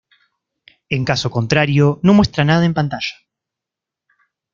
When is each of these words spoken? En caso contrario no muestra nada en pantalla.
En 0.95 1.01
caso 1.09 1.29
contrario 1.37 1.85
no 2.05 2.15
muestra 2.17 2.41
nada 2.43 2.65
en 2.67 2.73
pantalla. 2.79 3.15